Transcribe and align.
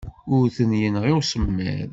Ur 0.35 0.45
ten-yenɣi 0.55 1.11
usemmiḍ. 1.19 1.89